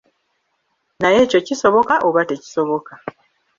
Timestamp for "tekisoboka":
2.29-2.93